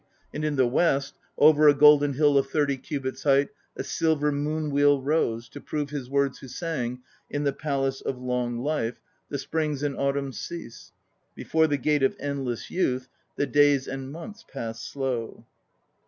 [0.33, 4.71] And in the west Over a golden hill of thirty cubits height A silver moon
[4.71, 9.01] wheel rose, To prove his words who sang "In the Palace of Long Life 1
[9.29, 10.91] The Springs and Autumns cease.
[11.35, 13.03] Before the Gate of Endless Youth
[13.37, 15.45] 2 The days and months pass slow."